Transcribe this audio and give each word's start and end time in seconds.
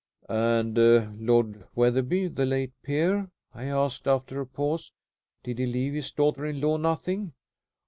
"And 0.27 0.79
Lord 1.19 1.63
Wetherby, 1.75 2.29
the 2.29 2.43
late 2.47 2.73
peer," 2.81 3.29
I 3.53 3.65
asked, 3.65 4.07
after 4.07 4.41
a 4.41 4.47
pause, 4.47 4.91
"did 5.43 5.59
he 5.59 5.67
leave 5.67 5.93
his 5.93 6.09
daughter 6.11 6.43
in 6.43 6.59
law 6.59 6.77
nothing?" 6.77 7.33